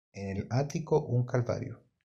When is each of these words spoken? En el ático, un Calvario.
En 0.15 0.35
el 0.37 0.47
ático, 0.49 1.03
un 1.03 1.27
Calvario. 1.27 1.79